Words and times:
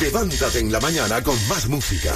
Levántate 0.00 0.60
en 0.60 0.72
la 0.72 0.80
mañana 0.80 1.22
con 1.22 1.36
más 1.46 1.68
música, 1.68 2.14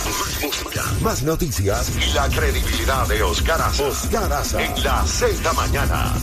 más 1.02 1.22
noticias 1.22 1.92
y 1.96 2.14
la 2.14 2.30
credibilidad 2.30 3.06
de 3.06 3.22
Oscar 3.22 3.60
Aza. 3.60 3.86
Oscar 3.86 4.32
Aza. 4.32 4.64
En 4.64 4.82
la 4.82 5.04
Z 5.04 5.52
mañana. 5.52 6.14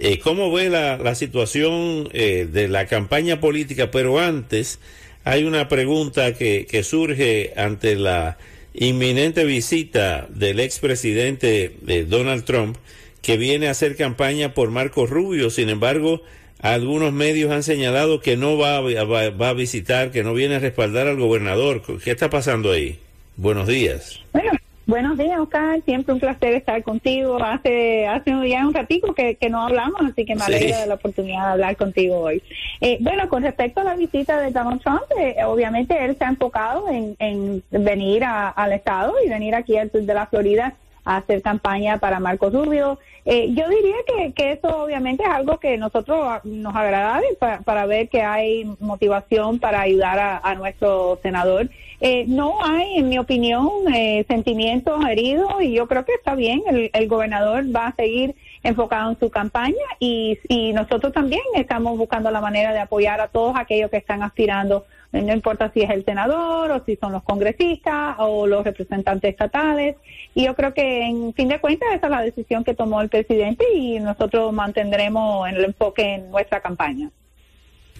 Eh, 0.00 0.18
¿Cómo 0.20 0.50
ve 0.50 0.70
la, 0.70 0.96
la 0.96 1.14
situación 1.14 2.08
eh, 2.12 2.48
de 2.50 2.68
la 2.68 2.86
campaña 2.86 3.40
política? 3.40 3.90
Pero 3.90 4.18
antes, 4.18 4.78
hay 5.24 5.44
una 5.44 5.68
pregunta 5.68 6.34
que, 6.34 6.66
que 6.66 6.82
surge 6.82 7.52
ante 7.56 7.96
la 7.96 8.38
inminente 8.74 9.44
visita 9.44 10.26
del 10.28 10.60
expresidente 10.60 11.76
de 11.80 12.04
Donald 12.04 12.44
Trump, 12.44 12.76
que 13.22 13.36
viene 13.36 13.68
a 13.68 13.70
hacer 13.70 13.96
campaña 13.96 14.52
por 14.52 14.70
Marco 14.70 15.06
Rubio. 15.06 15.48
Sin 15.48 15.70
embargo, 15.70 16.22
algunos 16.60 17.12
medios 17.12 17.52
han 17.52 17.62
señalado 17.62 18.20
que 18.20 18.36
no 18.36 18.58
va, 18.58 18.80
va, 18.80 19.30
va, 19.30 19.48
a 19.48 19.52
visitar, 19.54 20.10
que 20.10 20.22
no 20.22 20.34
viene 20.34 20.56
a 20.56 20.58
respaldar 20.58 21.06
al 21.06 21.16
gobernador. 21.16 21.82
¿Qué 22.02 22.10
está 22.10 22.28
pasando 22.28 22.72
ahí? 22.72 22.98
Buenos 23.36 23.66
días. 23.66 24.20
Bueno, 24.32 24.52
buenos 24.94 25.18
días, 25.18 25.40
Oscar. 25.40 25.80
Siempre 25.84 26.14
un 26.14 26.20
placer 26.20 26.54
estar 26.54 26.80
contigo. 26.84 27.42
Hace 27.42 28.06
hace 28.06 28.30
ya 28.48 28.64
un 28.64 28.72
ratico 28.72 29.12
que, 29.12 29.34
que 29.34 29.50
no 29.50 29.60
hablamos, 29.60 30.00
así 30.00 30.24
que 30.24 30.36
me 30.36 30.44
alegro 30.44 30.78
de 30.78 30.86
la 30.86 30.94
oportunidad 30.94 31.46
de 31.46 31.52
hablar 31.54 31.76
contigo 31.76 32.20
hoy. 32.20 32.40
Eh, 32.80 32.98
bueno, 33.00 33.28
con 33.28 33.42
respecto 33.42 33.80
a 33.80 33.84
la 33.84 33.96
visita 33.96 34.40
de 34.40 34.52
Donald 34.52 34.80
Trump, 34.82 35.02
eh, 35.18 35.42
obviamente 35.44 36.04
él 36.04 36.16
se 36.16 36.24
ha 36.24 36.28
enfocado 36.28 36.88
en, 36.88 37.16
en 37.18 37.64
venir 37.70 38.22
a, 38.22 38.50
al 38.50 38.72
estado 38.72 39.14
y 39.26 39.28
venir 39.28 39.56
aquí 39.56 39.76
al 39.76 39.90
sur 39.90 40.02
de 40.02 40.14
la 40.14 40.26
Florida 40.26 40.76
a 41.04 41.18
hacer 41.18 41.42
campaña 41.42 41.98
para 41.98 42.20
Marco 42.20 42.50
Rubio. 42.50 42.98
Eh, 43.26 43.48
yo 43.54 43.68
diría 43.68 43.96
que, 44.06 44.32
que, 44.32 44.52
eso 44.52 44.84
obviamente 44.84 45.22
es 45.22 45.28
algo 45.30 45.58
que 45.58 45.78
nosotros 45.78 46.44
nos 46.44 46.74
agrada 46.76 47.22
para, 47.38 47.60
para 47.62 47.86
ver 47.86 48.08
que 48.08 48.22
hay 48.22 48.64
motivación 48.80 49.58
para 49.58 49.80
ayudar 49.80 50.18
a, 50.18 50.38
a 50.38 50.54
nuestro 50.54 51.18
senador. 51.22 51.70
Eh, 52.00 52.26
no 52.28 52.62
hay, 52.62 52.98
en 52.98 53.08
mi 53.08 53.18
opinión, 53.18 53.68
eh, 53.94 54.26
sentimientos 54.28 55.02
heridos 55.06 55.62
y 55.62 55.72
yo 55.72 55.86
creo 55.86 56.04
que 56.04 56.12
está 56.12 56.34
bien. 56.34 56.62
El, 56.66 56.90
el, 56.92 57.08
gobernador 57.08 57.64
va 57.74 57.86
a 57.86 57.94
seguir 57.94 58.34
enfocado 58.62 59.10
en 59.10 59.18
su 59.18 59.30
campaña 59.30 59.74
y, 60.00 60.38
y 60.48 60.74
nosotros 60.74 61.12
también 61.12 61.42
estamos 61.54 61.96
buscando 61.96 62.30
la 62.30 62.42
manera 62.42 62.72
de 62.72 62.80
apoyar 62.80 63.20
a 63.22 63.28
todos 63.28 63.56
aquellos 63.56 63.90
que 63.90 63.96
están 63.96 64.22
aspirando 64.22 64.84
no 65.22 65.32
importa 65.32 65.70
si 65.72 65.82
es 65.82 65.90
el 65.90 66.04
senador 66.04 66.70
o 66.70 66.84
si 66.84 66.96
son 66.96 67.12
los 67.12 67.22
congresistas 67.22 68.16
o 68.18 68.46
los 68.46 68.64
representantes 68.64 69.30
estatales. 69.30 69.96
Y 70.34 70.44
yo 70.46 70.54
creo 70.54 70.74
que 70.74 71.06
en 71.06 71.32
fin 71.34 71.48
de 71.48 71.60
cuentas 71.60 71.88
esa 71.94 72.06
es 72.06 72.10
la 72.10 72.22
decisión 72.22 72.64
que 72.64 72.74
tomó 72.74 73.00
el 73.00 73.08
presidente 73.08 73.64
y 73.74 74.00
nosotros 74.00 74.52
mantendremos 74.52 75.48
el 75.48 75.64
enfoque 75.64 76.14
en 76.14 76.30
nuestra 76.30 76.60
campaña. 76.60 77.10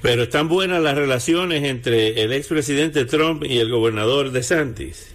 Pero 0.02 0.24
están 0.24 0.48
buenas 0.48 0.82
las 0.82 0.96
relaciones 0.96 1.62
entre 1.64 2.22
el 2.22 2.32
expresidente 2.32 3.04
Trump 3.04 3.44
y 3.44 3.58
el 3.58 3.70
gobernador 3.70 4.32
de 4.32 4.42
Santis. 4.42 5.14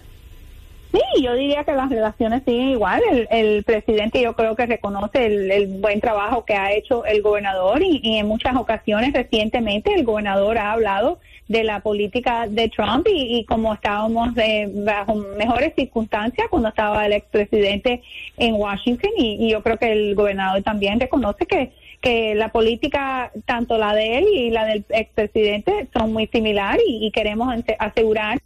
Sí, 0.92 1.22
yo 1.22 1.34
diría 1.34 1.62
que 1.62 1.72
las 1.72 1.88
relaciones 1.88 2.42
siguen 2.44 2.70
igual. 2.70 3.00
El, 3.12 3.28
el 3.30 3.62
presidente 3.62 4.20
yo 4.20 4.34
creo 4.34 4.56
que 4.56 4.66
reconoce 4.66 5.26
el, 5.26 5.50
el, 5.50 5.66
buen 5.68 6.00
trabajo 6.00 6.44
que 6.44 6.54
ha 6.54 6.72
hecho 6.72 7.04
el 7.04 7.22
gobernador 7.22 7.80
y, 7.82 8.00
y 8.02 8.16
en 8.16 8.26
muchas 8.26 8.56
ocasiones 8.56 9.12
recientemente 9.12 9.94
el 9.94 10.04
gobernador 10.04 10.58
ha 10.58 10.72
hablado 10.72 11.20
de 11.50 11.64
la 11.64 11.80
política 11.80 12.46
de 12.48 12.68
Trump 12.68 13.08
y, 13.12 13.44
como 13.44 13.74
estábamos 13.74 14.28
eh, 14.36 14.70
bajo 14.72 15.16
mejores 15.16 15.74
circunstancias 15.74 16.46
cuando 16.48 16.68
estaba 16.68 17.04
el 17.04 17.12
expresidente 17.12 18.02
en 18.36 18.54
Washington 18.54 19.10
y, 19.18 19.50
yo 19.50 19.60
creo 19.60 19.76
que 19.76 19.90
el 19.90 20.14
gobernador 20.14 20.62
también 20.62 21.00
reconoce 21.00 21.46
que, 21.46 21.72
que 22.00 22.36
la 22.36 22.52
política, 22.52 23.32
tanto 23.46 23.78
la 23.78 23.92
de 23.94 24.18
él 24.18 24.26
y 24.32 24.50
la 24.50 24.64
del 24.64 24.84
expresidente, 24.90 25.88
son 25.92 26.12
muy 26.12 26.28
similares 26.28 26.84
y, 26.86 27.10
queremos 27.10 27.52
asegurar 27.80 28.38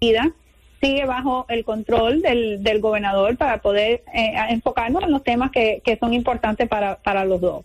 que 0.00 0.16
sigue 0.80 1.04
bajo 1.04 1.46
el 1.48 1.64
control 1.64 2.22
del, 2.22 2.62
del 2.62 2.80
gobernador 2.80 3.36
para 3.36 3.60
poder 3.60 4.04
eh, 4.14 4.34
enfocarnos 4.50 5.02
en 5.02 5.10
los 5.10 5.24
temas 5.24 5.50
que, 5.50 5.82
que 5.84 5.96
son 5.96 6.14
importantes 6.14 6.68
para, 6.68 6.94
para 7.02 7.24
los 7.24 7.40
dos. 7.40 7.64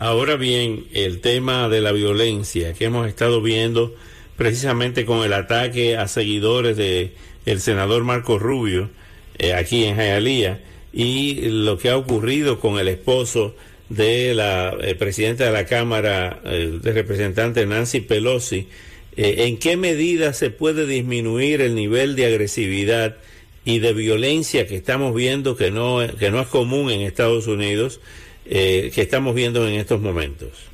Ahora 0.00 0.36
bien, 0.36 0.86
el 0.92 1.20
tema 1.20 1.68
de 1.68 1.80
la 1.80 1.90
violencia 1.90 2.72
que 2.72 2.84
hemos 2.84 3.08
estado 3.08 3.42
viendo 3.42 3.94
precisamente 4.38 5.04
con 5.04 5.24
el 5.24 5.32
ataque 5.32 5.96
a 5.96 6.06
seguidores 6.06 6.76
de 6.76 7.12
el 7.44 7.60
senador 7.60 8.04
Marco 8.04 8.38
Rubio 8.38 8.88
eh, 9.36 9.52
aquí 9.52 9.84
en 9.84 9.96
Hialeah 9.96 10.60
y 10.92 11.50
lo 11.50 11.76
que 11.76 11.90
ha 11.90 11.96
ocurrido 11.96 12.60
con 12.60 12.78
el 12.78 12.86
esposo 12.86 13.56
de 13.88 14.34
la 14.34 14.76
eh, 14.80 14.94
presidenta 14.94 15.44
de 15.44 15.50
la 15.50 15.66
Cámara 15.66 16.40
eh, 16.44 16.78
de 16.80 16.92
Representantes 16.92 17.66
Nancy 17.66 18.00
Pelosi, 18.00 18.68
¿en 19.16 19.58
qué 19.58 19.76
medida 19.76 20.32
se 20.32 20.50
puede 20.50 20.86
disminuir 20.86 21.60
el 21.60 21.74
nivel 21.74 22.14
de 22.14 22.26
agresividad 22.26 23.16
y 23.64 23.80
de 23.80 23.92
violencia 23.92 24.68
que 24.68 24.76
estamos 24.76 25.16
viendo 25.16 25.56
que 25.56 25.72
no, 25.72 25.98
que 26.16 26.30
no 26.30 26.40
es 26.40 26.46
común 26.46 26.92
en 26.92 27.00
Estados 27.00 27.48
Unidos? 27.48 28.00
que 28.44 28.92
estamos 28.94 29.34
viendo 29.34 29.66
en 29.66 29.74
estos 29.74 30.00
momentos? 30.00 30.67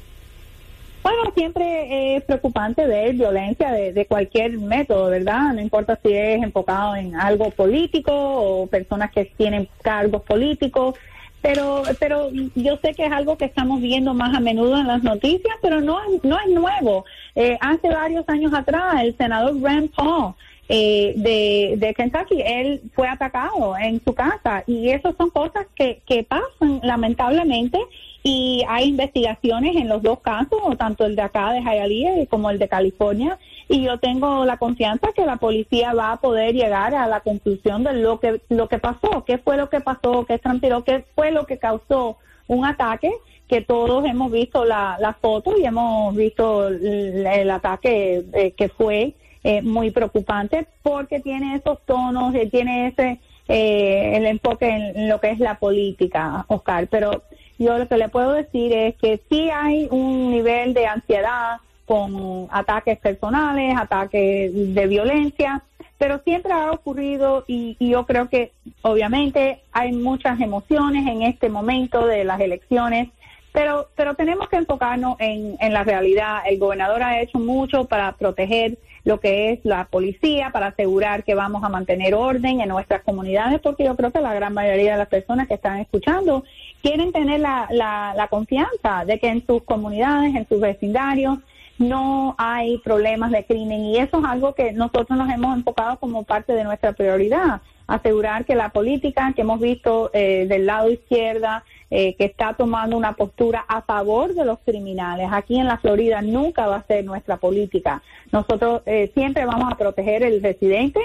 Bueno, 1.04 1.20
siempre 1.36 2.16
es 2.16 2.24
preocupante 2.24 2.86
ver 2.86 3.12
violencia 3.12 3.70
de, 3.72 4.06
cualquier 4.06 4.58
método, 4.58 5.10
¿verdad? 5.10 5.52
No 5.52 5.60
importa 5.60 5.98
si 6.02 6.14
es 6.14 6.42
enfocado 6.42 6.96
en 6.96 7.14
algo 7.14 7.50
político 7.50 8.10
o 8.14 8.66
personas 8.68 9.12
que 9.12 9.26
tienen 9.36 9.68
cargos 9.82 10.22
políticos, 10.22 10.94
pero 11.42 11.82
pero 12.00 12.30
yo 12.54 12.78
sé 12.78 12.94
que 12.94 13.04
es 13.04 13.12
algo 13.12 13.36
que 13.36 13.44
estamos 13.44 13.82
viendo 13.82 14.14
más 14.14 14.34
a 14.34 14.40
menudo 14.40 14.78
en 14.80 14.86
las 14.86 15.02
noticias, 15.02 15.54
pero 15.60 15.82
no, 15.82 15.98
no 16.22 16.38
es 16.40 16.48
nuevo. 16.48 17.04
Eh, 17.34 17.58
hace 17.60 17.90
varios 17.90 18.26
años 18.30 18.54
atrás, 18.54 19.02
el 19.02 19.14
senador 19.18 19.60
Rand 19.60 19.90
Paul 19.94 20.34
eh, 20.68 21.12
de, 21.16 21.74
de 21.76 21.94
Kentucky, 21.94 22.40
él 22.40 22.82
fue 22.94 23.06
atacado 23.06 23.76
en 23.76 24.02
su 24.02 24.14
casa 24.14 24.64
y 24.66 24.90
esas 24.90 25.14
son 25.16 25.30
cosas 25.30 25.66
que, 25.74 26.02
que 26.06 26.24
pasan 26.24 26.80
lamentablemente 26.82 27.78
y 28.22 28.64
hay 28.68 28.88
investigaciones 28.88 29.76
en 29.76 29.88
los 29.88 30.02
dos 30.02 30.20
casos, 30.20 30.58
tanto 30.78 31.04
el 31.04 31.16
de 31.16 31.22
acá 31.22 31.52
de 31.52 31.60
Hialeah 31.60 32.26
como 32.26 32.48
el 32.48 32.58
de 32.58 32.68
California 32.68 33.38
y 33.68 33.82
yo 33.82 33.98
tengo 33.98 34.46
la 34.46 34.56
confianza 34.56 35.12
que 35.14 35.26
la 35.26 35.36
policía 35.36 35.92
va 35.92 36.12
a 36.12 36.16
poder 36.16 36.54
llegar 36.54 36.94
a 36.94 37.06
la 37.06 37.20
conclusión 37.20 37.84
de 37.84 37.92
lo 37.94 38.20
que 38.20 38.40
lo 38.48 38.68
que 38.68 38.78
pasó, 38.78 39.24
qué 39.26 39.38
fue 39.38 39.58
lo 39.58 39.68
que 39.68 39.80
pasó, 39.80 40.24
qué 40.24 40.38
transpiró, 40.38 40.84
qué 40.84 41.04
fue 41.14 41.30
lo 41.30 41.44
que 41.44 41.58
causó 41.58 42.16
un 42.46 42.64
ataque 42.64 43.12
que 43.48 43.60
todos 43.60 44.04
hemos 44.06 44.32
visto 44.32 44.64
la, 44.64 44.96
la 44.98 45.12
foto 45.12 45.58
y 45.58 45.64
hemos 45.64 46.14
visto 46.16 46.68
el, 46.68 47.50
ataque 47.50 48.24
eh, 48.32 48.52
que 48.52 48.68
fue 48.68 49.14
eh, 49.46 49.60
muy 49.60 49.90
preocupante 49.90 50.66
porque 50.82 51.20
tiene 51.20 51.56
esos 51.56 51.84
tonos, 51.84 52.34
eh, 52.34 52.48
tiene 52.50 52.86
ese 52.88 53.20
eh, 53.46 54.16
el 54.16 54.24
enfoque 54.24 54.70
en, 54.70 55.08
lo 55.10 55.20
que 55.20 55.30
es 55.30 55.38
la 55.38 55.58
política, 55.58 56.46
Oscar. 56.48 56.88
Pero 56.88 57.22
yo 57.58 57.76
lo 57.76 57.86
que 57.86 57.98
le 57.98 58.08
puedo 58.08 58.32
decir 58.32 58.72
es 58.72 58.96
que 58.96 59.20
sí 59.28 59.50
hay 59.50 59.86
un 59.90 60.30
nivel 60.30 60.72
de 60.72 60.86
ansiedad 60.86 61.58
con 61.84 62.48
ataques 62.50 62.98
personales, 62.98 63.76
ataques 63.78 64.50
de 64.74 64.86
violencia, 64.86 65.62
pero 65.98 66.20
siempre 66.24 66.54
ha 66.54 66.70
ocurrido 66.70 67.44
y, 67.46 67.76
y 67.78 67.90
yo 67.90 68.06
creo 68.06 68.30
que 68.30 68.52
obviamente 68.80 69.60
hay 69.72 69.92
muchas 69.92 70.40
emociones 70.40 71.06
en 71.06 71.20
este 71.20 71.50
momento 71.50 72.06
de 72.06 72.24
las 72.24 72.40
elecciones 72.40 73.08
pero, 73.54 73.88
pero 73.94 74.14
tenemos 74.14 74.48
que 74.48 74.56
enfocarnos 74.56 75.14
en, 75.20 75.56
en 75.60 75.72
la 75.72 75.84
realidad. 75.84 76.42
El 76.44 76.58
gobernador 76.58 77.04
ha 77.04 77.20
hecho 77.20 77.38
mucho 77.38 77.84
para 77.84 78.10
proteger 78.16 78.78
lo 79.04 79.20
que 79.20 79.52
es 79.52 79.60
la 79.64 79.84
policía, 79.86 80.50
para 80.50 80.68
asegurar 80.68 81.24
que 81.24 81.34
vamos 81.34 81.62
a 81.62 81.68
mantener 81.68 82.14
orden 82.14 82.60
en 82.60 82.68
nuestras 82.70 83.02
comunidades, 83.02 83.60
porque 83.60 83.84
yo 83.84 83.96
creo 83.96 84.10
que 84.10 84.20
la 84.20 84.34
gran 84.34 84.54
mayoría 84.54 84.92
de 84.92 84.98
las 84.98 85.08
personas 85.08 85.46
que 85.46 85.54
están 85.54 85.78
escuchando 85.78 86.44
quieren 86.82 87.12
tener 87.12 87.40
la, 87.40 87.68
la, 87.70 88.14
la 88.16 88.28
confianza 88.28 89.04
de 89.04 89.18
que 89.18 89.28
en 89.28 89.46
sus 89.46 89.62
comunidades, 89.64 90.34
en 90.34 90.48
sus 90.48 90.60
vecindarios, 90.60 91.38
no 91.78 92.34
hay 92.38 92.78
problemas 92.78 93.30
de 93.30 93.44
crimen 93.44 93.80
y 93.80 93.98
eso 93.98 94.18
es 94.18 94.24
algo 94.24 94.54
que 94.54 94.72
nosotros 94.72 95.18
nos 95.18 95.30
hemos 95.30 95.56
enfocado 95.56 95.98
como 95.98 96.22
parte 96.22 96.52
de 96.52 96.64
nuestra 96.64 96.92
prioridad. 96.92 97.60
asegurar 97.86 98.46
que 98.46 98.54
la 98.54 98.70
política 98.70 99.32
que 99.34 99.42
hemos 99.42 99.60
visto 99.60 100.10
eh, 100.14 100.46
del 100.48 100.64
lado 100.64 100.90
izquierda, 100.90 101.64
eh, 101.96 102.16
que 102.18 102.24
está 102.24 102.54
tomando 102.54 102.96
una 102.96 103.12
postura 103.12 103.64
a 103.68 103.80
favor 103.82 104.34
de 104.34 104.44
los 104.44 104.58
criminales, 104.64 105.28
aquí 105.30 105.60
en 105.60 105.66
la 105.66 105.78
Florida 105.78 106.22
nunca 106.22 106.66
va 106.66 106.78
a 106.78 106.86
ser 106.88 107.04
nuestra 107.04 107.36
política. 107.36 108.02
Nosotros 108.32 108.82
eh, 108.84 109.12
siempre 109.14 109.44
vamos 109.44 109.72
a 109.72 109.78
proteger 109.78 110.24
el 110.24 110.42
residente 110.42 110.98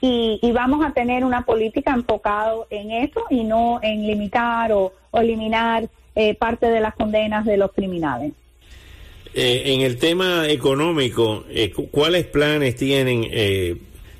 y, 0.00 0.38
vamos 0.52 0.86
a 0.86 0.92
tener 0.92 1.24
una 1.24 1.44
política 1.44 1.92
enfocada 1.92 2.54
en 2.70 2.92
eso 2.92 3.24
y 3.30 3.42
no 3.42 3.80
en 3.82 4.06
limitar 4.06 4.70
o, 4.70 4.92
eliminar 5.12 5.88
parte 6.38 6.66
de 6.66 6.78
las 6.78 6.94
condenas 6.94 7.44
de 7.44 7.56
los 7.56 7.72
criminales. 7.72 8.32
en 9.34 9.80
el 9.80 9.98
tema 9.98 10.48
económico, 10.48 11.42
¿cuáles 11.90 12.26
planes 12.26 12.76
tienen 12.76 13.26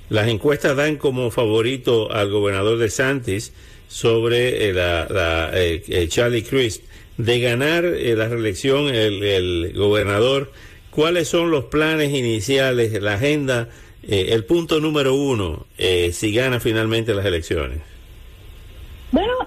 las 0.09 0.27
encuestas 0.27 0.77
dan 0.77 0.97
como 0.97 1.31
favorito 1.31 2.11
al 2.11 2.29
gobernador 2.29 2.79
de 2.79 2.91
Santis 2.91 3.53
sobre 3.89 4.69
eh, 4.69 4.73
la, 4.73 5.51
eh, 5.55 5.83
eh, 5.89 6.09
Charlie 6.09 6.45
Crisp 6.45 6.85
de 7.17 7.41
ganar 7.41 7.83
la 7.83 8.29
reelección 8.29 8.95
el, 8.95 9.23
el, 9.25 9.73
gobernador. 9.75 10.53
¿Cuáles 10.91 11.27
son 11.27 11.51
los 11.51 11.65
planes 11.65 12.13
iniciales, 12.13 13.03
la 13.03 13.15
agenda, 13.15 13.69
el 14.03 14.45
punto 14.45 14.79
número 14.79 15.15
uno 15.15 15.67
si 16.13 16.33
gana 16.33 16.61
finalmente 16.61 17.15
las 17.15 17.27
elecciones? 17.27 17.81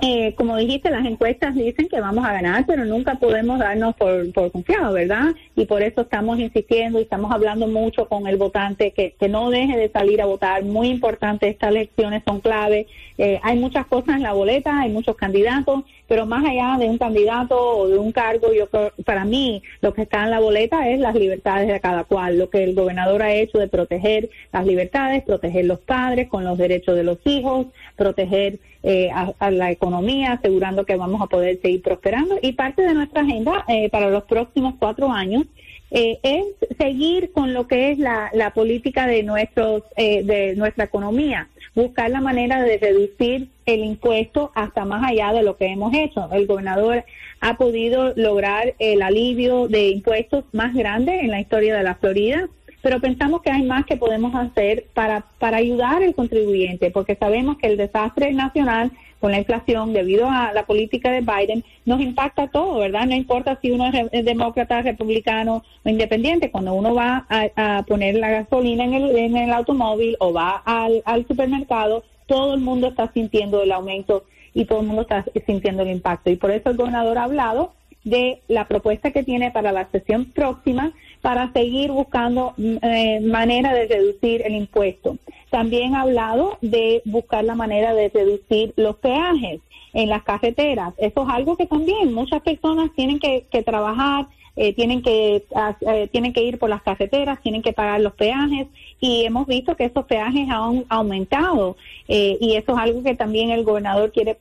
Eh, 0.03 0.33
como 0.33 0.57
dijiste, 0.57 0.89
las 0.89 1.05
encuestas 1.05 1.53
dicen 1.53 1.87
que 1.87 2.01
vamos 2.01 2.25
a 2.25 2.33
ganar, 2.33 2.65
pero 2.65 2.85
nunca 2.85 3.19
podemos 3.19 3.59
darnos 3.59 3.95
por, 3.95 4.33
por 4.33 4.51
confiados, 4.51 4.95
¿verdad? 4.95 5.27
Y 5.55 5.65
por 5.65 5.83
eso 5.83 6.01
estamos 6.01 6.39
insistiendo 6.39 6.97
y 6.97 7.03
estamos 7.03 7.31
hablando 7.31 7.67
mucho 7.67 8.07
con 8.07 8.25
el 8.25 8.37
votante 8.37 8.93
que, 8.93 9.13
que 9.19 9.29
no 9.29 9.51
deje 9.51 9.77
de 9.77 9.89
salir 9.89 10.19
a 10.19 10.25
votar. 10.25 10.63
Muy 10.63 10.87
importante, 10.87 11.49
estas 11.49 11.69
elecciones 11.69 12.23
son 12.25 12.39
clave. 12.39 12.87
Eh, 13.19 13.39
hay 13.43 13.59
muchas 13.59 13.85
cosas 13.85 14.15
en 14.15 14.23
la 14.23 14.33
boleta, 14.33 14.79
hay 14.79 14.89
muchos 14.89 15.15
candidatos, 15.15 15.83
pero 16.11 16.25
más 16.25 16.43
allá 16.43 16.75
de 16.77 16.89
un 16.89 16.97
candidato 16.97 17.57
o 17.57 17.87
de 17.87 17.97
un 17.97 18.11
cargo, 18.11 18.51
yo 18.51 18.67
para 19.05 19.23
mí 19.23 19.63
lo 19.79 19.93
que 19.93 20.01
está 20.01 20.25
en 20.25 20.31
la 20.31 20.41
boleta 20.41 20.89
es 20.89 20.99
las 20.99 21.15
libertades 21.15 21.69
de 21.69 21.79
cada 21.79 22.03
cual, 22.03 22.37
lo 22.37 22.49
que 22.49 22.65
el 22.65 22.75
gobernador 22.75 23.21
ha 23.23 23.33
hecho 23.33 23.59
de 23.59 23.69
proteger 23.69 24.29
las 24.51 24.65
libertades, 24.65 25.23
proteger 25.23 25.63
los 25.63 25.79
padres 25.79 26.27
con 26.27 26.43
los 26.43 26.57
derechos 26.57 26.97
de 26.97 27.05
los 27.05 27.17
hijos, 27.23 27.67
proteger 27.95 28.59
eh, 28.83 29.09
a, 29.09 29.51
la 29.51 29.71
economía, 29.71 30.33
asegurando 30.33 30.85
que 30.85 30.97
vamos 30.97 31.21
a 31.21 31.27
poder 31.27 31.61
seguir 31.61 31.81
prosperando. 31.81 32.37
Y 32.41 32.51
parte 32.51 32.81
de 32.81 32.93
nuestra 32.93 33.21
agenda 33.21 33.63
eh, 33.69 33.89
para 33.89 34.09
los 34.09 34.23
próximos 34.25 34.73
cuatro 34.79 35.09
años 35.13 35.45
eh, 35.91 36.19
es 36.23 36.43
seguir 36.77 37.31
con 37.31 37.53
lo 37.53 37.67
que 37.67 37.91
es 37.91 37.99
la, 37.99 38.29
la 38.33 38.51
política 38.53 39.07
de 39.07 39.23
nuestros 39.23 39.83
de 39.95 40.55
nuestra 40.57 40.83
economía, 40.83 41.47
buscar 41.75 42.09
la 42.09 42.21
manera 42.21 42.61
de 42.61 42.77
reducir 42.77 43.49
el 43.65 43.83
impuesto 43.83 44.51
hasta 44.55 44.85
más 44.85 45.03
allá 45.03 45.33
de 45.33 45.43
lo 45.43 45.57
que 45.57 45.67
hemos 45.67 45.93
hecho. 45.93 46.29
El 46.31 46.47
gobernador 46.47 47.05
ha 47.39 47.57
podido 47.57 48.13
lograr 48.15 48.75
el 48.79 49.01
alivio 49.01 49.67
de 49.67 49.89
impuestos 49.89 50.45
más 50.51 50.73
grande 50.73 51.21
en 51.21 51.31
la 51.31 51.39
historia 51.39 51.75
de 51.75 51.83
la 51.83 51.95
Florida 51.95 52.49
pero 52.81 52.99
pensamos 52.99 53.41
que 53.41 53.51
hay 53.51 53.63
más 53.63 53.85
que 53.85 53.97
podemos 53.97 54.33
hacer 54.35 54.85
para, 54.93 55.25
para 55.39 55.57
ayudar 55.57 56.03
al 56.03 56.15
contribuyente, 56.15 56.89
porque 56.91 57.15
sabemos 57.15 57.57
que 57.57 57.67
el 57.67 57.77
desastre 57.77 58.33
nacional 58.33 58.91
con 59.21 59.31
la 59.31 59.37
inflación 59.37 59.93
debido 59.93 60.27
a 60.29 60.51
la 60.51 60.65
política 60.65 61.11
de 61.11 61.21
Biden 61.21 61.63
nos 61.85 62.01
impacta 62.01 62.47
todo, 62.47 62.79
¿verdad? 62.79 63.05
No 63.05 63.15
importa 63.15 63.57
si 63.61 63.71
uno 63.71 63.89
es 64.11 64.25
demócrata, 64.25 64.81
republicano 64.81 65.63
o 65.85 65.89
independiente, 65.89 66.51
cuando 66.51 66.73
uno 66.73 66.95
va 66.95 67.25
a, 67.29 67.83
poner 67.87 68.15
la 68.15 68.29
gasolina 68.31 68.83
en 68.83 68.93
el, 68.95 69.15
en 69.15 69.37
el 69.37 69.53
automóvil 69.53 70.17
o 70.19 70.33
va 70.33 70.61
al, 70.65 71.03
al 71.05 71.27
supermercado, 71.27 72.03
todo 72.25 72.55
el 72.55 72.61
mundo 72.61 72.87
está 72.87 73.11
sintiendo 73.13 73.61
el 73.61 73.71
aumento 73.71 74.25
y 74.53 74.65
todo 74.65 74.81
el 74.81 74.87
mundo 74.87 75.03
está 75.03 75.23
sintiendo 75.45 75.83
el 75.83 75.91
impacto. 75.91 76.31
Y 76.31 76.35
por 76.35 76.51
eso 76.51 76.69
el 76.69 76.77
gobernador 76.77 77.17
ha 77.19 77.23
hablado 77.23 77.73
de 78.03 78.41
la 78.47 78.67
propuesta 78.67 79.11
que 79.11 79.23
tiene 79.23 79.51
para 79.51 79.71
la 79.71 79.89
sesión 79.91 80.25
próxima 80.25 80.93
para 81.21 81.51
seguir 81.53 81.91
buscando 81.91 82.53
mm, 82.57 82.77
eh, 82.81 83.21
manera 83.21 83.73
de 83.73 83.87
reducir 83.87 84.41
el 84.43 84.55
impuesto. 84.55 85.17
También 85.49 85.95
ha 85.95 86.01
hablado 86.01 86.57
de 86.61 87.01
buscar 87.05 87.43
la 87.43 87.55
manera 87.55 87.93
de 87.93 88.09
reducir 88.09 88.73
los 88.75 88.95
peajes 88.97 89.61
en 89.93 90.09
las 90.09 90.23
carreteras. 90.23 90.93
Eso 90.97 91.23
es 91.23 91.29
algo 91.29 91.57
que 91.57 91.67
también 91.67 92.13
muchas 92.13 92.41
personas 92.41 92.91
tienen 92.95 93.19
que, 93.19 93.45
que 93.51 93.61
trabajar 93.61 94.27
eh, 94.57 94.73
tienen 94.73 95.01
que 95.01 95.45
eh, 95.81 96.09
tienen 96.11 96.33
que 96.33 96.43
ir 96.43 96.59
por 96.59 96.69
las 96.69 96.81
carreteras, 96.81 97.41
tienen 97.41 97.61
que 97.61 97.71
pagar 97.71 98.01
los 98.01 98.13
peajes 98.13 98.67
y 98.99 99.23
hemos 99.23 99.47
visto 99.47 99.77
que 99.77 99.85
esos 99.85 100.05
peajes 100.05 100.49
han 100.49 100.83
aumentado 100.89 101.77
eh, 102.09 102.37
y 102.41 102.55
eso 102.55 102.73
es 102.73 102.77
algo 102.77 103.01
que 103.01 103.15
también 103.15 103.49
el 103.49 103.63
gobernador 103.63 104.11
quiere 104.11 104.37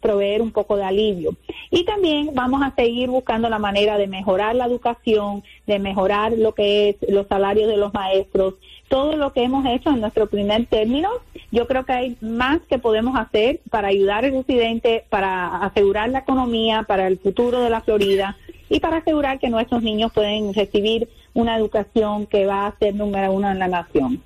proveer 0.00 0.40
un 0.40 0.50
poco 0.50 0.76
de 0.76 0.84
alivio. 0.84 1.36
Y 1.70 1.84
también 1.84 2.30
vamos 2.32 2.62
a 2.62 2.74
seguir 2.74 3.10
buscando 3.10 3.50
la 3.50 3.58
manera 3.58 3.98
de 3.98 4.06
mejorar 4.06 4.56
la 4.56 4.64
educación, 4.64 5.42
de 5.66 5.78
mejorar 5.78 6.32
lo 6.32 6.54
que 6.54 6.90
es 6.90 6.96
los 7.08 7.26
salarios 7.26 7.68
de 7.68 7.76
los 7.76 7.92
maestros, 7.92 8.54
todo 8.88 9.16
lo 9.16 9.32
que 9.32 9.42
hemos 9.42 9.66
hecho 9.66 9.90
en 9.90 10.00
nuestro 10.00 10.26
primer 10.26 10.66
término. 10.66 11.10
Yo 11.50 11.66
creo 11.66 11.84
que 11.84 11.92
hay 11.92 12.16
más 12.22 12.60
que 12.62 12.78
podemos 12.78 13.18
hacer 13.18 13.60
para 13.70 13.88
ayudar 13.88 14.24
al 14.24 14.32
residente, 14.32 15.04
para 15.10 15.58
asegurar 15.58 16.08
la 16.08 16.20
economía, 16.20 16.84
para 16.84 17.06
el 17.06 17.18
futuro 17.18 17.60
de 17.60 17.70
la 17.70 17.82
Florida 17.82 18.38
y 18.68 18.80
para 18.80 18.98
asegurar 18.98 19.38
que 19.38 19.48
nuestros 19.48 19.82
niños 19.82 20.12
pueden 20.12 20.54
recibir 20.54 21.08
una 21.34 21.56
educación 21.56 22.26
que 22.26 22.46
va 22.46 22.66
a 22.66 22.78
ser 22.78 22.94
número 22.94 23.32
uno 23.32 23.50
en 23.50 23.58
la 23.58 23.68
nación. 23.68 24.22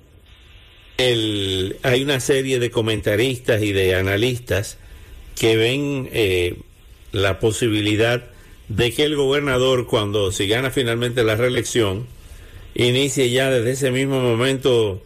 hay 0.97 2.03
una 2.03 2.19
serie 2.19 2.59
de 2.59 2.71
comentaristas 2.71 3.61
y 3.61 3.71
de 3.71 3.95
analistas 3.95 4.77
que 5.37 5.55
ven 5.57 6.09
eh, 6.11 6.57
la 7.11 7.39
posibilidad 7.39 8.23
de 8.67 8.93
que 8.93 9.03
el 9.03 9.15
gobernador, 9.15 9.87
cuando 9.87 10.31
si 10.31 10.47
gana 10.47 10.69
finalmente 10.69 11.23
la 11.23 11.35
reelección, 11.35 12.05
inicie 12.75 13.29
ya 13.31 13.49
desde 13.49 13.71
ese 13.71 13.91
mismo 13.91 14.21
momento 14.21 15.01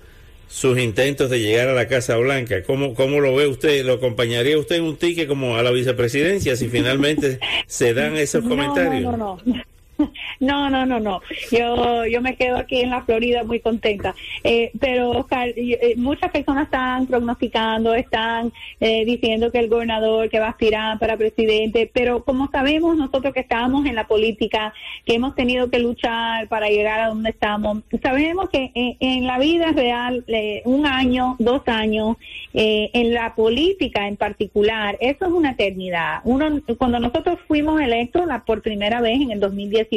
sus 0.54 0.78
intentos 0.78 1.32
de 1.32 1.40
llegar 1.40 1.68
a 1.68 1.74
la 1.74 1.88
Casa 1.88 2.16
Blanca. 2.18 2.62
¿Cómo, 2.62 2.94
cómo 2.94 3.20
lo 3.20 3.36
ve 3.36 3.48
usted? 3.48 3.84
¿Lo 3.84 3.94
acompañaría 3.94 4.56
usted 4.56 4.76
en 4.76 4.84
un 4.84 4.98
ticket 4.98 5.28
como 5.28 5.58
a 5.58 5.64
la 5.64 5.72
vicepresidencia 5.72 6.56
si 6.56 6.70
finalmente 6.70 7.40
se 7.66 7.96
dan 7.96 8.16
esos 8.18 8.44
comentarios? 8.44 9.02
No, 9.02 9.18
no, 9.18 9.40
no. 9.44 9.73
No, 10.40 10.70
no, 10.70 10.86
no, 10.86 11.00
no. 11.00 11.22
Yo, 11.52 12.06
yo 12.06 12.22
me 12.22 12.36
quedo 12.36 12.58
aquí 12.58 12.82
en 12.82 12.90
la 12.90 13.04
Florida 13.04 13.44
muy 13.44 13.60
contenta. 13.60 14.14
Eh, 14.44 14.72
pero, 14.80 15.12
Oscar, 15.12 15.50
eh, 15.56 15.94
muchas 15.96 16.32
personas 16.32 16.66
están 16.66 17.08
prognosticando, 17.08 17.94
están 17.94 18.52
eh, 18.80 19.06
diciendo 19.06 19.52
que 19.52 19.60
el 19.60 19.70
gobernador 19.70 20.30
que 20.30 20.40
va 20.40 20.48
a 20.48 20.50
aspirar 20.50 21.00
para 21.00 21.18
presidente, 21.18 21.90
pero 21.92 22.24
como 22.24 22.50
sabemos 22.52 22.98
nosotros 22.98 23.34
que 23.34 23.42
estamos 23.42 23.86
en 23.86 23.96
la 23.96 24.08
política, 24.08 24.74
que 25.06 25.16
hemos 25.16 25.36
tenido 25.36 25.70
que 25.70 25.80
luchar 25.80 26.48
para 26.48 26.70
llegar 26.70 27.00
a 27.00 27.08
donde 27.08 27.30
estamos, 27.30 27.80
sabemos 28.02 28.50
que 28.50 28.72
en, 28.74 29.28
la 29.28 29.40
vida 29.40 29.72
real, 29.72 30.26
un 30.66 30.86
año, 30.86 31.36
dos 31.40 31.62
años, 31.68 32.18
en 32.54 33.14
la 33.14 33.36
política 33.36 34.08
en 34.08 34.18
particular, 34.18 34.98
eso 35.00 35.26
es 35.26 35.32
una 35.32 35.52
eternidad. 35.52 36.22
Uno, 36.24 36.62
cuando 36.78 37.00
nosotros 37.00 37.40
fuimos 37.48 37.82
electos 37.82 38.26
la, 38.26 38.44
por 38.44 38.62
primera 38.62 39.02
vez 39.02 39.22
en 39.22 39.32
el 39.32 39.40
2018, 39.40 39.93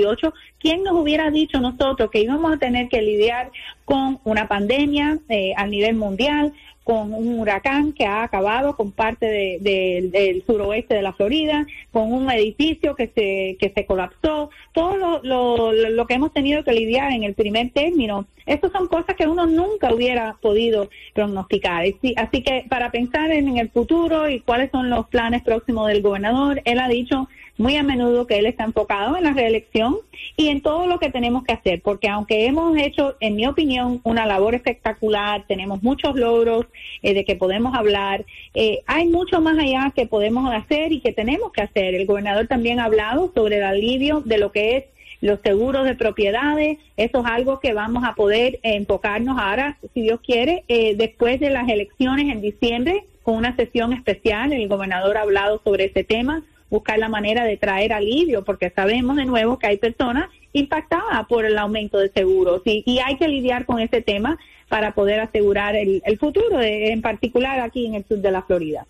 ¿quién 0.58 0.82
nos 0.82 0.94
hubiera 0.94 1.30
dicho 1.30 1.60
nosotros 1.60 2.10
que 2.10 2.20
íbamos 2.20 2.52
a 2.52 2.58
tener 2.58 2.88
que 2.88 3.02
lidiar 3.02 3.50
con 3.84 4.18
una 4.24 4.48
pandemia 4.48 5.18
eh, 5.28 5.52
a 5.56 5.66
nivel 5.66 5.96
mundial, 5.96 6.52
con 6.84 7.12
un 7.12 7.40
huracán 7.40 7.92
que 7.92 8.06
ha 8.06 8.22
acabado 8.22 8.76
con 8.76 8.92
parte 8.92 9.58
del 9.60 10.44
suroeste 10.46 10.94
de 10.94 11.02
la 11.02 11.12
Florida, 11.14 11.66
con 11.90 12.12
un 12.12 12.30
edificio 12.30 12.94
que 12.94 13.08
se, 13.08 13.56
que 13.58 13.72
se 13.74 13.86
colapsó, 13.86 14.50
todo 14.72 14.96
lo, 14.96 15.20
lo, 15.24 15.72
lo 15.72 16.06
que 16.06 16.14
hemos 16.14 16.32
tenido 16.32 16.62
que 16.62 16.72
lidiar 16.72 17.10
en 17.10 17.24
el 17.24 17.34
primer 17.34 17.70
término, 17.70 18.26
esas 18.46 18.70
son 18.70 18.86
cosas 18.86 19.16
que 19.16 19.26
uno 19.26 19.46
nunca 19.46 19.92
hubiera 19.92 20.36
podido 20.40 20.88
pronosticar. 21.12 21.84
Así 22.16 22.42
que 22.42 22.64
para 22.68 22.92
pensar 22.92 23.32
en 23.32 23.58
el 23.58 23.68
futuro 23.70 24.28
y 24.28 24.38
cuáles 24.38 24.70
son 24.70 24.88
los 24.88 25.08
planes 25.08 25.42
próximos 25.42 25.88
del 25.88 26.02
gobernador, 26.02 26.62
él 26.64 26.78
ha 26.78 26.86
dicho 26.86 27.28
muy 27.58 27.76
a 27.76 27.82
menudo 27.82 28.26
que 28.26 28.38
él 28.38 28.46
está 28.46 28.64
enfocado 28.64 29.16
en 29.16 29.24
la 29.24 29.32
reelección 29.32 29.96
y 30.36 30.48
en 30.48 30.60
todo 30.60 30.86
lo 30.86 30.98
que 30.98 31.10
tenemos 31.10 31.44
que 31.44 31.52
hacer, 31.52 31.80
porque 31.82 32.08
aunque 32.08 32.46
hemos 32.46 32.76
hecho, 32.76 33.16
en 33.20 33.36
mi 33.36 33.46
opinión, 33.46 34.00
una 34.04 34.26
labor 34.26 34.54
espectacular, 34.54 35.44
tenemos 35.46 35.82
muchos 35.82 36.16
logros 36.16 36.66
eh, 37.02 37.14
de 37.14 37.24
que 37.24 37.36
podemos 37.36 37.74
hablar, 37.74 38.24
eh, 38.54 38.80
hay 38.86 39.06
mucho 39.06 39.40
más 39.40 39.58
allá 39.58 39.92
que 39.94 40.06
podemos 40.06 40.52
hacer 40.52 40.92
y 40.92 41.00
que 41.00 41.12
tenemos 41.12 41.52
que 41.52 41.62
hacer. 41.62 41.94
El 41.94 42.06
gobernador 42.06 42.46
también 42.46 42.80
ha 42.80 42.84
hablado 42.84 43.32
sobre 43.34 43.58
el 43.58 43.64
alivio 43.64 44.20
de 44.24 44.38
lo 44.38 44.52
que 44.52 44.76
es 44.76 44.84
los 45.22 45.40
seguros 45.42 45.86
de 45.86 45.94
propiedades, 45.94 46.78
eso 46.98 47.20
es 47.20 47.26
algo 47.26 47.58
que 47.58 47.72
vamos 47.72 48.04
a 48.04 48.14
poder 48.14 48.60
enfocarnos 48.62 49.38
ahora, 49.38 49.78
si 49.94 50.02
Dios 50.02 50.20
quiere, 50.20 50.64
eh, 50.68 50.94
después 50.94 51.40
de 51.40 51.48
las 51.48 51.68
elecciones 51.68 52.30
en 52.30 52.42
diciembre, 52.42 53.04
con 53.22 53.34
una 53.36 53.56
sesión 53.56 53.92
especial. 53.94 54.52
El 54.52 54.68
gobernador 54.68 55.16
ha 55.16 55.22
hablado 55.22 55.60
sobre 55.64 55.86
ese 55.86 56.04
tema 56.04 56.44
buscar 56.70 56.98
la 56.98 57.08
manera 57.08 57.44
de 57.44 57.56
traer 57.56 57.92
alivio, 57.92 58.44
porque 58.44 58.70
sabemos 58.70 59.16
de 59.16 59.24
nuevo 59.24 59.58
que 59.58 59.68
hay 59.68 59.76
personas 59.76 60.28
impactada 60.52 61.26
por 61.28 61.44
el 61.44 61.58
aumento 61.58 61.98
de 61.98 62.10
seguros 62.10 62.62
y, 62.64 62.82
y 62.86 62.98
hay 62.98 63.16
que 63.16 63.28
lidiar 63.28 63.66
con 63.66 63.78
ese 63.78 64.02
tema 64.02 64.38
para 64.68 64.94
poder 64.94 65.20
asegurar 65.20 65.76
el, 65.76 66.02
el 66.04 66.18
futuro, 66.18 66.60
en 66.60 67.02
particular 67.02 67.60
aquí 67.60 67.86
en 67.86 67.94
el 67.94 68.04
sur 68.06 68.18
de 68.18 68.30
la 68.30 68.42
Florida. 68.42 68.86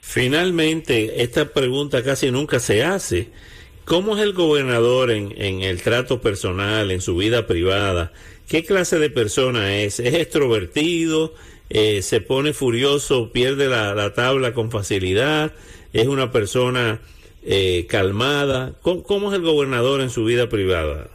Finalmente, 0.00 1.22
esta 1.22 1.46
pregunta 1.46 2.02
casi 2.02 2.30
nunca 2.30 2.60
se 2.60 2.82
hace. 2.82 3.28
¿Cómo 3.84 4.16
es 4.16 4.22
el 4.22 4.32
gobernador 4.32 5.10
en, 5.10 5.32
en, 5.36 5.62
el 5.62 5.82
trato 5.82 6.20
personal, 6.20 6.90
en 6.90 7.00
su 7.00 7.16
vida 7.16 7.46
privada? 7.46 8.12
¿Qué 8.48 8.64
clase 8.64 8.98
de 8.98 9.10
persona 9.10 9.76
es? 9.76 10.00
¿Es 10.00 10.14
extrovertido? 10.14 11.34
Eh, 11.70 12.02
¿Se 12.02 12.20
pone 12.20 12.52
furioso? 12.52 13.30
¿Pierde 13.32 13.68
la, 13.68 13.94
la, 13.94 14.14
tabla 14.14 14.52
con 14.52 14.70
facilidad? 14.70 15.52
¿Es 15.94 16.08
una 16.08 16.32
persona 16.32 17.00
eh, 17.44 17.86
calmada? 17.88 18.72
¿Cómo, 18.82 19.04
¿Cómo, 19.04 19.30
es 19.30 19.38
el 19.38 19.44
gobernador 19.44 20.00
en 20.00 20.10
su 20.10 20.24
vida 20.24 20.48
privada? 20.48 21.06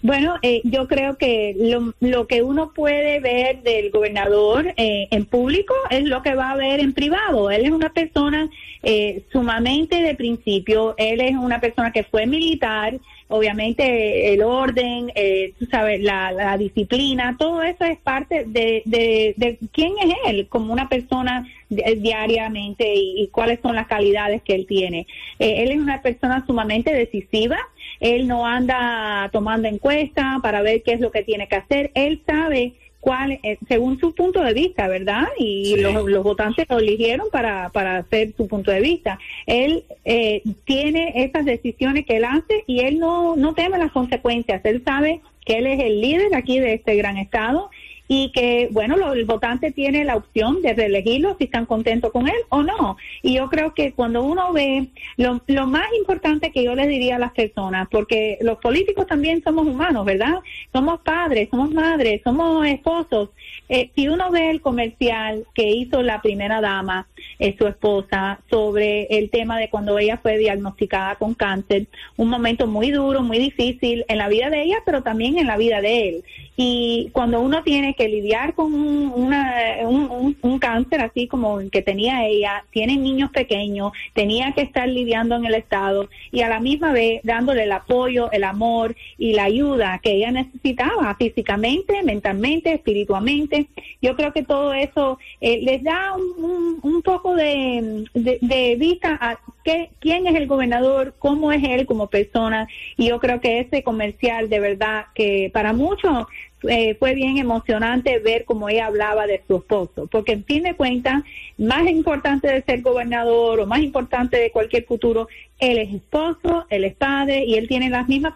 Bueno, 0.00 0.36
eh, 0.42 0.60
yo 0.62 0.86
creo 0.86 1.16
que 1.16 1.56
lo, 1.58 1.92
lo, 1.98 2.28
que 2.28 2.42
uno 2.42 2.72
puede 2.72 3.18
ver 3.18 3.62
del 3.62 3.90
gobernador 3.90 4.72
eh, 4.76 5.08
en 5.10 5.24
público 5.24 5.74
es 5.90 6.04
lo 6.04 6.22
que 6.22 6.36
va 6.36 6.52
a 6.52 6.56
ver 6.56 6.78
en 6.78 6.92
privado. 6.92 7.50
Él 7.50 7.64
es 7.64 7.70
una 7.72 7.92
persona 7.92 8.48
eh, 8.84 9.22
sumamente 9.32 9.96
de 10.02 10.14
principio, 10.14 10.94
él 10.98 11.20
es 11.20 11.32
una 11.32 11.60
persona 11.60 11.92
que 11.92 12.04
fue 12.04 12.26
militar, 12.26 12.98
obviamente 13.28 14.32
el 14.32 14.42
orden, 14.42 15.12
eh, 15.14 15.52
sabes, 15.70 16.00
la, 16.00 16.56
disciplina, 16.58 17.36
todo 17.38 17.62
eso 17.62 17.84
es 17.84 17.98
parte 17.98 18.44
de, 18.46 18.82
de, 18.84 19.34
de, 19.36 19.58
quién 19.72 19.92
es 20.02 20.14
él 20.26 20.48
como 20.48 20.72
una 20.72 20.88
persona 20.88 21.46
diariamente 21.68 22.94
y, 22.94 23.22
y, 23.22 23.28
cuáles 23.28 23.60
son 23.60 23.76
las 23.76 23.86
calidades 23.86 24.42
que 24.42 24.54
él 24.54 24.66
tiene. 24.66 25.06
Eh, 25.38 25.62
él 25.62 25.70
es 25.70 25.78
una 25.78 26.00
persona 26.00 26.44
sumamente 26.46 26.92
decisiva, 26.92 27.58
él 28.00 28.26
no 28.26 28.46
anda 28.46 29.28
tomando 29.32 29.68
encuestas 29.68 30.40
para 30.42 30.62
ver 30.62 30.82
qué 30.82 30.92
es 30.94 31.00
lo 31.00 31.10
que 31.10 31.22
tiene 31.22 31.48
que 31.48 31.56
hacer, 31.56 31.90
él 31.94 32.22
sabe 32.26 32.74
cuál, 33.00 33.38
eh, 33.42 33.58
según 33.68 33.98
su 33.98 34.14
punto 34.14 34.42
de 34.42 34.54
vista, 34.54 34.88
¿verdad? 34.88 35.28
Y 35.38 35.74
sí. 35.74 35.80
los, 35.80 36.04
los, 36.08 36.22
votantes 36.22 36.66
lo 36.68 36.78
eligieron 36.78 37.28
para, 37.30 37.70
para 37.70 37.98
hacer 37.98 38.32
su 38.36 38.48
punto 38.48 38.70
de 38.70 38.80
vista. 38.80 39.18
Él 39.46 39.84
eh, 40.04 40.42
tiene 40.64 41.12
esas 41.24 41.44
decisiones 41.44 42.04
que 42.06 42.16
él 42.16 42.24
hace 42.24 42.64
y 42.66 42.80
él 42.80 42.98
no, 42.98 43.36
no 43.36 43.54
teme 43.54 43.78
las 43.78 43.92
consecuencias. 43.92 44.64
Él 44.64 44.82
sabe 44.84 45.20
que 45.44 45.58
él 45.58 45.66
es 45.66 45.80
el 45.80 46.00
líder 46.00 46.34
aquí 46.34 46.58
de 46.58 46.74
este 46.74 46.96
gran 46.96 47.16
estado 47.16 47.70
y 48.08 48.32
que, 48.32 48.68
bueno, 48.72 48.96
lo, 48.96 49.12
el 49.12 49.26
votante 49.26 49.70
tiene 49.70 50.04
la 50.04 50.16
opción 50.16 50.62
de 50.62 50.72
reelegirlo 50.72 51.36
si 51.38 51.44
están 51.44 51.66
contentos 51.66 52.10
con 52.10 52.26
él 52.26 52.40
o 52.48 52.62
no. 52.62 52.96
Y 53.22 53.34
yo 53.34 53.50
creo 53.50 53.74
que 53.74 53.92
cuando 53.92 54.22
uno 54.22 54.52
ve, 54.54 54.88
lo, 55.18 55.42
lo 55.46 55.66
más 55.66 55.86
importante 55.96 56.50
que 56.50 56.64
yo 56.64 56.74
les 56.74 56.88
diría 56.88 57.16
a 57.16 57.18
las 57.18 57.32
personas, 57.32 57.86
porque 57.90 58.38
los 58.40 58.58
políticos 58.58 59.06
también 59.06 59.42
somos 59.44 59.66
humanos, 59.66 60.06
¿verdad? 60.06 60.36
Somos 60.72 61.00
padres, 61.00 61.48
somos 61.50 61.70
madres, 61.70 62.22
somos 62.24 62.66
esposos. 62.66 63.28
Eh, 63.68 63.90
si 63.94 64.08
uno 64.08 64.30
ve 64.30 64.50
el 64.50 64.62
comercial 64.62 65.44
que 65.54 65.68
hizo 65.68 66.02
la 66.02 66.22
primera 66.22 66.62
dama, 66.62 67.06
eh, 67.38 67.54
su 67.58 67.66
esposa, 67.66 68.40
sobre 68.48 69.02
el 69.18 69.28
tema 69.28 69.58
de 69.58 69.68
cuando 69.68 69.98
ella 69.98 70.16
fue 70.16 70.38
diagnosticada 70.38 71.16
con 71.16 71.34
cáncer, 71.34 71.86
un 72.16 72.30
momento 72.30 72.66
muy 72.66 72.90
duro, 72.90 73.22
muy 73.22 73.38
difícil 73.38 74.06
en 74.08 74.16
la 74.16 74.28
vida 74.28 74.48
de 74.48 74.62
ella, 74.62 74.78
pero 74.86 75.02
también 75.02 75.38
en 75.38 75.46
la 75.46 75.58
vida 75.58 75.82
de 75.82 76.08
él. 76.08 76.24
Y 76.60 77.10
cuando 77.12 77.40
uno 77.40 77.62
tiene 77.62 77.94
que 77.94 78.08
lidiar 78.08 78.52
con 78.52 78.74
un, 78.74 79.12
una, 79.14 79.54
un, 79.84 80.58
cáncer 80.58 81.00
así 81.02 81.28
como 81.28 81.60
el 81.60 81.70
que 81.70 81.82
tenía 81.82 82.26
ella, 82.26 82.64
tiene 82.72 82.96
niños 82.96 83.30
pequeños, 83.30 83.92
tenía 84.12 84.50
que 84.54 84.62
estar 84.62 84.88
lidiando 84.88 85.36
en 85.36 85.44
el 85.44 85.54
Estado 85.54 86.08
y 86.32 86.40
a 86.40 86.48
la 86.48 86.58
misma 86.58 86.92
vez 86.92 87.20
dándole 87.22 87.62
el 87.62 87.70
apoyo, 87.70 88.28
el 88.32 88.42
amor 88.42 88.96
y 89.18 89.34
la 89.34 89.44
ayuda 89.44 90.00
que 90.02 90.14
ella 90.14 90.32
necesitaba 90.32 91.14
físicamente, 91.14 92.02
mentalmente, 92.02 92.72
espiritualmente. 92.72 93.68
Yo 94.02 94.16
creo 94.16 94.32
que 94.32 94.42
todo 94.42 94.72
eso 94.72 95.20
eh, 95.40 95.60
les 95.62 95.84
da 95.84 96.16
un, 96.16 96.80
un 96.82 97.02
poco 97.02 97.36
de, 97.36 98.04
de, 98.14 98.38
de 98.42 98.74
vista 98.74 99.16
a 99.20 99.38
qué, 99.68 99.90
quién 99.98 100.26
es 100.26 100.34
el 100.34 100.46
gobernador, 100.46 101.14
cómo 101.18 101.52
es 101.52 101.62
él 101.62 101.84
como 101.84 102.06
persona 102.06 102.66
y 102.96 103.08
yo 103.08 103.18
creo 103.20 103.38
que 103.40 103.60
ese 103.60 103.82
comercial 103.82 104.48
de 104.48 104.60
verdad 104.60 105.06
que 105.14 105.50
para 105.52 105.74
muchos 105.74 106.26
eh, 106.62 106.96
fue 106.98 107.14
bien 107.14 107.36
emocionante 107.36 108.18
ver 108.18 108.46
cómo 108.46 108.70
ella 108.70 108.86
hablaba 108.86 109.26
de 109.26 109.42
su 109.46 109.56
esposo, 109.56 110.08
porque 110.10 110.32
en 110.32 110.44
fin 110.44 110.62
de 110.62 110.74
cuentas, 110.74 111.22
más 111.58 111.86
importante 111.86 112.48
de 112.48 112.62
ser 112.62 112.80
gobernador 112.80 113.60
o 113.60 113.66
más 113.66 113.80
importante 113.80 114.38
de 114.38 114.50
cualquier 114.50 114.84
futuro, 114.86 115.28
él 115.58 115.78
es 115.78 115.94
esposo, 115.94 116.66
él 116.70 116.84
es 116.84 116.94
padre 116.96 117.44
y 117.44 117.54
él 117.54 117.68
tiene 117.68 117.90
las 117.90 118.08
mismas 118.08 118.32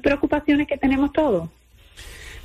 preocupaciones 0.00 0.68
que 0.68 0.78
tenemos 0.78 1.12
todos. 1.12 1.50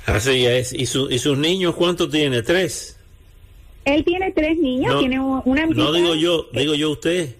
Así 0.04 0.44
es. 0.44 0.72
¿Y, 0.72 0.86
su, 0.86 1.08
y 1.10 1.18
sus 1.18 1.38
niños 1.38 1.76
cuántos 1.76 2.10
tiene? 2.10 2.42
¿Tres? 2.42 2.98
Él 3.84 4.04
tiene 4.04 4.32
tres 4.32 4.58
niños, 4.58 4.94
no, 4.94 4.98
tiene 4.98 5.20
una 5.20 5.66
No 5.66 5.92
digo 5.92 6.14
yo, 6.14 6.48
digo 6.52 6.74
yo 6.74 6.90
usted. 6.90 7.36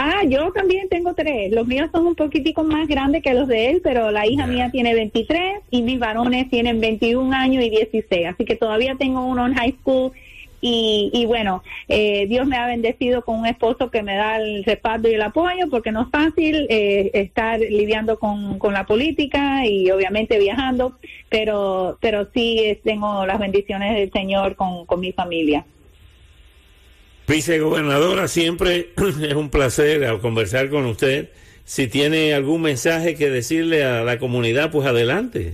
Ah, 0.00 0.22
yo 0.28 0.52
también 0.52 0.88
tengo 0.88 1.12
tres. 1.12 1.50
Los 1.50 1.66
míos 1.66 1.90
son 1.90 2.06
un 2.06 2.14
poquitico 2.14 2.62
más 2.62 2.86
grandes 2.86 3.20
que 3.20 3.34
los 3.34 3.48
de 3.48 3.70
él, 3.70 3.80
pero 3.82 4.12
la 4.12 4.28
hija 4.28 4.44
yeah. 4.44 4.46
mía 4.46 4.70
tiene 4.70 4.94
23 4.94 5.62
y 5.72 5.82
mis 5.82 5.98
varones 5.98 6.48
tienen 6.48 6.80
21 6.80 7.34
años 7.34 7.64
y 7.64 7.70
16. 7.70 8.26
Así 8.28 8.44
que 8.44 8.54
todavía 8.54 8.94
tengo 8.96 9.26
uno 9.26 9.44
en 9.44 9.54
high 9.54 9.74
school. 9.80 10.12
Y, 10.60 11.10
y 11.12 11.26
bueno, 11.26 11.64
eh, 11.88 12.26
Dios 12.28 12.46
me 12.46 12.56
ha 12.56 12.66
bendecido 12.68 13.24
con 13.24 13.40
un 13.40 13.46
esposo 13.46 13.90
que 13.90 14.04
me 14.04 14.14
da 14.14 14.36
el 14.36 14.62
respaldo 14.62 15.08
y 15.08 15.14
el 15.14 15.22
apoyo, 15.22 15.68
porque 15.68 15.90
no 15.90 16.02
es 16.02 16.10
fácil 16.10 16.68
eh, 16.70 17.10
estar 17.14 17.58
lidiando 17.58 18.20
con, 18.20 18.60
con 18.60 18.74
la 18.74 18.86
política 18.86 19.66
y 19.66 19.90
obviamente 19.90 20.38
viajando, 20.38 20.96
pero, 21.28 21.98
pero 22.00 22.28
sí 22.32 22.78
tengo 22.84 23.26
las 23.26 23.40
bendiciones 23.40 23.96
del 23.96 24.12
Señor 24.12 24.54
con, 24.54 24.86
con 24.86 25.00
mi 25.00 25.10
familia. 25.10 25.64
Vicegobernadora, 27.28 28.26
siempre 28.26 28.88
es 28.96 29.34
un 29.34 29.50
placer 29.50 30.18
conversar 30.20 30.70
con 30.70 30.86
usted. 30.86 31.28
Si 31.64 31.86
tiene 31.86 32.32
algún 32.32 32.62
mensaje 32.62 33.14
que 33.14 33.28
decirle 33.28 33.84
a 33.84 34.02
la 34.02 34.18
comunidad, 34.18 34.70
pues 34.70 34.86
adelante. 34.86 35.52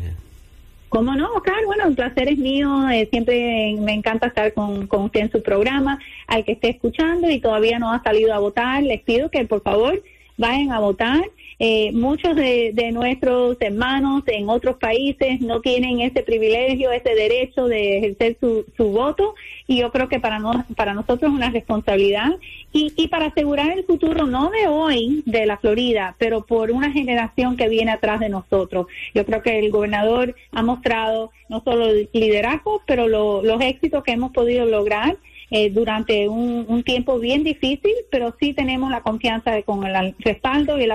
¿Cómo 0.89 1.17
no, 1.17 1.35
Oscar? 1.35 1.65
Bueno, 1.67 1.89
el 1.89 1.97
placer 1.97 2.29
es 2.29 2.39
mío. 2.39 2.89
Eh, 2.89 3.09
siempre 3.11 3.75
me 3.81 3.93
encanta 3.93 4.29
estar 4.29 4.55
con, 4.55 4.87
con, 4.87 5.07
usted 5.07 5.23
en 5.23 5.33
su 5.33 5.43
programa. 5.43 5.99
Al 6.29 6.45
que 6.45 6.53
esté 6.53 6.71
escuchando 6.71 7.29
y 7.29 7.41
todavía 7.41 7.81
no 7.81 7.93
ha 7.93 8.01
salido 8.05 8.33
a 8.33 8.39
votar, 8.39 8.85
les 8.85 9.03
pido 9.03 9.29
que 9.29 9.45
por 9.45 9.61
favor 9.61 10.01
vayan 10.37 10.73
a 10.73 10.81
votar. 10.81 11.23
Eh, 11.61 11.93
muchos 11.93 12.35
de, 12.35 12.73
de, 12.75 12.91
nuestros 12.91 13.57
hermanos 13.61 14.25
en 14.27 14.49
otros 14.49 14.77
países 14.77 15.41
no 15.41 15.61
tienen 15.61 16.01
ese 16.01 16.25
privilegio, 16.25 16.91
ese 16.91 17.15
derecho 17.15 17.67
de 17.69 17.99
ejercer 17.99 18.37
su, 18.41 18.67
su 18.77 18.89
voto 18.89 19.37
y 19.69 19.79
yo 19.79 19.93
creo 19.93 20.09
que 20.09 20.19
para, 20.19 20.41
no, 20.41 20.65
para 20.77 20.95
nosotros 20.95 21.31
es 21.31 21.37
una 21.37 21.51
responsabilidad 21.51 22.33
y, 22.73 22.93
y 22.97 23.07
para 23.07 23.27
asegurar 23.27 23.71
el 23.71 23.85
futuro 23.85 24.27
no 24.27 24.51
de 24.51 24.67
hoy 24.67 25.23
de 25.27 25.47
la 25.47 25.57
Florida, 25.57 26.17
pero 26.19 26.45
por 26.45 26.73
una 26.73 26.91
generación 26.91 27.57
que 27.57 27.69
viene 27.69 27.93
atrás 27.93 28.19
de 28.19 28.29
nosotros. 28.29 28.89
Yo 29.15 29.25
creo 29.25 29.41
que 29.43 29.61
el 29.61 29.71
gobernador 29.71 30.35
ha 30.51 30.63
mostrado 30.63 31.31
no 31.49 31.63
solo 31.63 31.87
liderazgo, 32.13 32.83
pero 32.85 33.07
lo, 33.07 33.43
los 33.43 33.61
éxitos 33.61 34.03
que 34.03 34.13
hemos 34.13 34.33
podido 34.33 34.67
lograr 34.67 35.17
eh, 35.51 35.71
durante 35.71 36.29
un, 36.29 36.65
un, 36.69 36.83
tiempo 36.83 37.19
bien 37.19 37.45
difícil, 37.45 37.95
pero 38.11 38.35
sí 38.41 38.53
tenemos 38.55 38.91
la 38.91 39.03
confianza 39.03 39.51
de, 39.51 39.63
con 39.63 39.85
el 39.85 40.15
respaldo 40.19 40.79
y 40.79 40.85
el 40.85 40.91